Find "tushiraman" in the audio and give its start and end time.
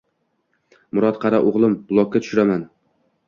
2.25-2.65